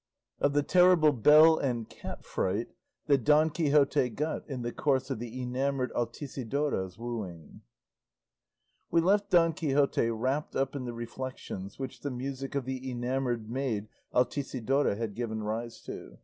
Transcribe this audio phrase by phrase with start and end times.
[0.39, 2.69] OF THE TERRIBLE BELL AND CAT FRIGHT
[3.05, 7.61] THAT DON QUIXOTE GOT IN THE COURSE OF THE ENAMOURED ALTISIDORA'S WOOING
[8.89, 13.47] We left Don Quixote wrapped up in the reflections which the music of the enamourned
[13.47, 16.17] maid Altisidora had given rise to.